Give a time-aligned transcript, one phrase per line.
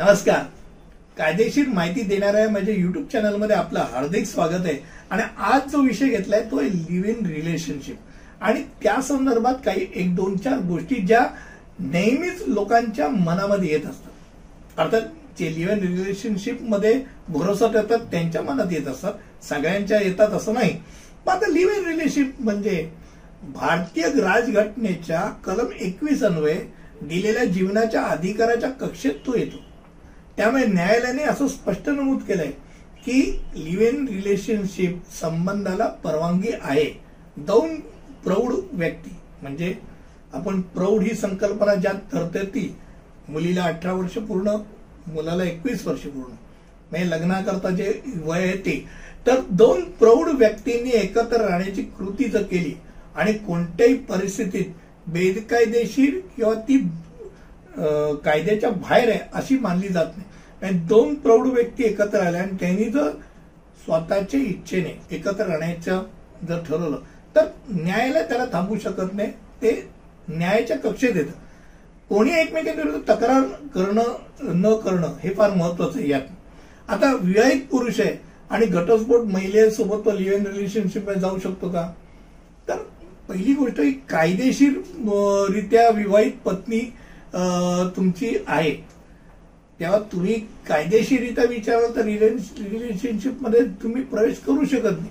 [0.00, 0.44] नमस्कार.
[1.16, 4.76] कायदेशीर माहिती देणाऱ्या माझ्या युट्यूब चॅनलमध्ये आपलं हार्दिक स्वागत आहे.
[5.10, 7.96] आणि आज जो विषय घेतलाय तो आहे लिव्ह इन रिलेशनशिप
[8.40, 11.20] आणि त्या संदर्भात काही एक दोन चार गोष्टी ज्या
[11.80, 14.10] नेहमीच लोकांच्या मनामध्ये येत असतात.
[14.78, 20.76] अर्थात जे लिव्ह इन रिलेशनशिपमध्ये भरोसा करतात त्यांच्या मनात येत असतात सगळ्यांच्या येतात असं नाही.
[21.26, 22.88] पण आता लिव्ह इन रिलेशनशिप म्हणजे
[23.54, 26.60] भारतीय राजघटनेच्या कलम एकवीस अन्वये
[27.02, 29.64] दिलेल्या जीवनाच्या अधिकाराच्या कक्षेत तो येतो.
[30.40, 32.50] त्यामुळे न्यायालयाने असं स्पष्ट नमूद केलंय
[33.04, 33.20] की
[33.54, 36.84] लिव्ह इन रिलेशनशिप संबंधाला परवानगी आहे.
[37.36, 37.74] दोन
[38.24, 39.10] प्रौढ व्यक्ती
[39.42, 39.72] म्हणजे
[40.34, 42.62] आपण प्रौढ ही संकल्पना ज्यात ठरते ती
[43.28, 44.56] मुलीला अठरा वर्ष पूर्ण
[45.06, 46.32] मुलाला एकवीस वर्ष पूर्ण.
[46.90, 47.92] म्हणजे लग्नाकरता जे
[48.24, 48.84] वय आहे ते.
[49.26, 52.74] तर दोन प्रौढ व्यक्तींनी एकत्र राहण्याची कृती जर केली
[53.16, 54.72] आणि कोणत्याही परिस्थितीत
[55.08, 56.78] बेकायदेशीर किंवा ती
[58.24, 60.28] कायद्याच्या बाहेर आहे अशी मानली जात नाही.
[60.62, 63.08] आणि दोन प्रौढ व्यक्ती एकत्र आल्या आणि त्यांनी जर
[63.84, 66.02] स्वतःच्या इच्छेने एकत्र राहण्याचं
[66.48, 66.98] जर ठरवलं
[67.36, 69.30] तर न्यायालय त्याला थांबवू शकत नाही.
[69.62, 69.70] ते
[70.28, 71.30] न्यायाच्या कक्षेत येतं.
[72.08, 73.42] कोणी एकमेकांविरुद्ध तक्रार
[73.74, 76.22] करणं न करणं हे फार महत्वाचं आहे यात.
[76.88, 78.14] आता विवाहित पुरुष आहे
[78.50, 81.90] आणि घटस्फोट महिलेसोबत तो लिव्ह इन रिलेशनशिप जाऊ शकतो का?
[82.68, 82.76] तर
[83.28, 84.72] पहिली गोष्ट ही कायदेशीर
[85.54, 86.80] रित्या विवाहित पत्नी
[87.96, 88.74] तुमची आहे.
[89.80, 90.34] तेव्हा तुम्ही
[90.68, 95.10] कायदेशीररित्या विचाराल तर रिलेन्स रिलेशनशिपमध्ये तुम्ही प्रवेश करू शकत नाही.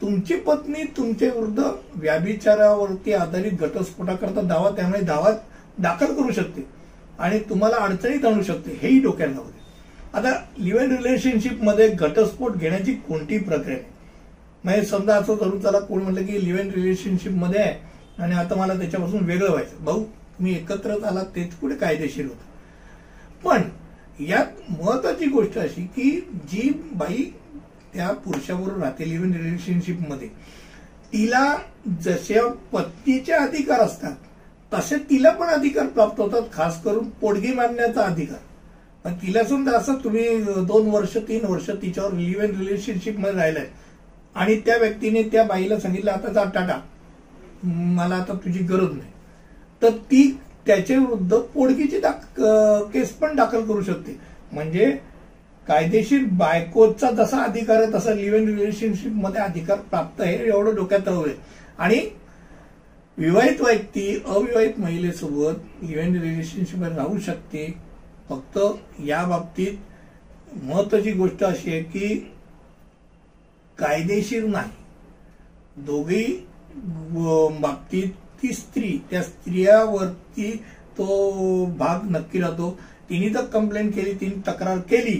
[0.00, 1.62] तुमची पत्नी तुमच्या विरुद्ध
[1.94, 5.30] व्याभिचारावरती आधारित घटस्फोटाकरता दावा त्यामुळे दावा
[5.78, 6.66] दाखल करू शकते
[7.18, 9.56] आणि तुम्हाला अडचणीत आणू शकते हेही डोक्याला होते
[10.14, 13.86] आता लिव्ह इन रिलेशनशिपमध्ये घटस्फोट घेण्याची कोणतीही प्रक्रिया नाही
[14.64, 18.74] म्हणजे समजा असं धरून चला कोण म्हटलं की लिव्ह इन रिलेशनशिपमध्ये आहे आणि आता मला
[18.74, 19.84] त्याच्यापासून वेगळं व्हायचं.
[19.84, 22.46] भाऊ तुम्ही एकत्रच आलात तेच पुढे कायदेशीर होतं?
[23.44, 23.62] पण
[24.20, 26.10] यात महत्वाची गोष्ट अशी की
[26.52, 27.24] जी बाई
[27.94, 30.28] त्या पुरुषाबरोबर राहते लिव्ह इन रिलेशनशिपमध्ये
[31.12, 31.44] तिला
[32.04, 34.14] जशा पत्नीचे अधिकार असतात
[34.72, 38.38] तसे तिला पण अधिकार प्राप्त होतात खास करून पोडगी मारण्याचा अधिकार.
[39.04, 43.66] पण तिला समजा असं तुम्ही दोन वर्ष तीन वर्ष तिच्यावर लिव्ह इन रिलेशनशिपमध्ये राहिलाय
[44.36, 46.78] आणि त्या व्यक्तीने त्या बाईला सांगितलं आता जा टाटा
[47.62, 49.10] मला आता तुझी गरज नाही.
[49.82, 50.22] तर ती
[50.68, 52.42] त्याच्या विरुद्ध पोडगीची दाख-
[52.92, 54.16] केस पण दाखल करू शकते
[54.52, 54.98] म्हणजे
[55.68, 61.28] कायदेशीर बायकोचा जसा अधिकार आहे तसा लिव्ह इन रिलेशनशिपमध्ये अधिकार प्राप्त आहे एवढं डोक्यात हवं
[61.78, 61.98] आणि
[63.18, 67.74] विवाहित व्यक्ती अविवाहित महिलेसोबत लिव्ह इन रिलेशनशिप राहू शकते.
[68.28, 68.58] फक्त
[69.04, 69.72] या बाबतीत
[70.62, 72.32] महत्वाची गोष्ट अशी आहे की
[73.78, 74.70] कायदेशीर नाही.
[75.76, 76.46] दोघी
[77.60, 78.08] बाबतीत
[78.42, 80.50] ती स्त्री त्या स्त्रियावरती
[80.98, 82.70] तो भाग नक्की राहतो.
[83.10, 85.16] तिने जर कंप्लेंट केली तिने तक्रार केली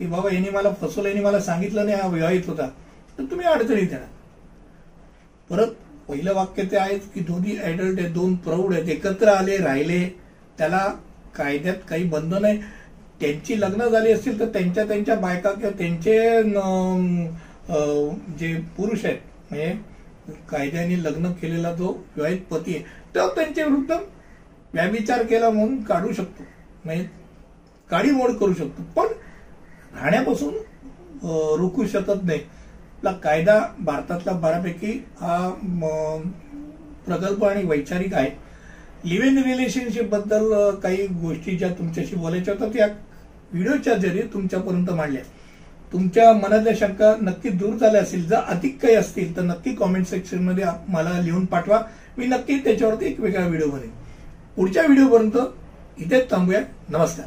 [0.00, 2.68] की बाबा यांनी मला फसवलं यांनी मला सांगितलं नाही हा विवाहित होता.
[3.18, 4.14] तर तुम्ही अडचणीत येणार
[5.50, 5.74] परत
[6.08, 10.04] पहिलं वाक्य ते आहेच की दोन्ही ऍडल्ट आहेत दोन प्रौढ आहेत एकत्र आले राहिले.
[10.58, 10.86] त्याला
[11.36, 12.60] कायद्यात काही बंधन नाही.
[13.20, 16.42] त्यांची लग्न झाली असतील तर त्यांच्या त्यांच्या बायका किंवा त्यांचे
[18.38, 19.18] जे पुरुष आहेत
[19.50, 19.72] म्हणजे
[20.50, 23.92] कायद्याने लग्न केलेला जो विवाहित पती आहे तो त्यांच्या विरुद्ध
[24.74, 26.42] व्याभिचार केला म्हणून काढू शकतो.
[26.84, 27.08] म्हणजे
[27.90, 28.82] काडीमोड करू शकतो.
[28.96, 29.06] पण
[29.96, 30.54] राहण्यापासून
[31.58, 32.40] रोखू शकत नाही.
[32.96, 35.86] आपला कायदा भारतातला बऱ्यापैकी हा म,
[37.06, 38.30] प्रगल्भ आणि वैचारिक आहे.
[39.04, 42.86] लिव्ह इन रिलेशनशिपबद्दल काही गोष्टी ज्या तुमच्याशी बोलायच्या होत्या त्या
[43.52, 45.22] व्हिडिओच्या जरिये तुमच्यापर्यंत मांडल्या.
[45.96, 50.64] तुमच्या मनातल्या शंका नक्की दूर झाल्या असतील जर अधिक काही असतील तर नक्की कॉमेंट सेक्शनमध्ये
[50.88, 51.80] मला लिहून पाठवा.
[52.18, 53.90] मी नक्की त्याच्यावरती एक वेगळा व्हिडिओ बनेन
[54.56, 55.38] पुढच्या व्हिडिओपर्यंत
[55.98, 56.60] इथेच थांबूया.
[56.88, 57.26] नमस्कार.